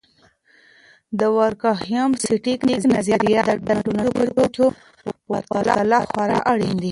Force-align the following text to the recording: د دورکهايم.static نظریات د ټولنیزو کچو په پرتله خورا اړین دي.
د 1.19 1.19
دورکهايم.static 1.35 2.59
نظریات 2.95 3.49
د 3.67 3.69
ټولنیزو 3.83 4.35
کچو 4.37 4.65
په 5.27 5.37
پرتله 5.49 5.99
خورا 6.09 6.39
اړین 6.51 6.71
دي. 6.77 6.79